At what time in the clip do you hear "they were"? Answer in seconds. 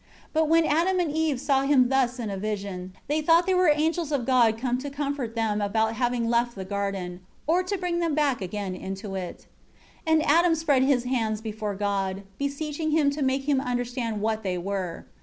3.45-3.69, 14.41-15.05